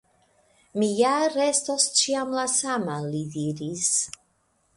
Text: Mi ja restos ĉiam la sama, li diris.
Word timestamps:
Mi 0.83 0.87
ja 0.99 1.11
restos 1.33 1.85
ĉiam 1.99 2.33
la 2.39 2.47
sama, 2.55 2.97
li 3.13 3.23
diris. 3.37 3.87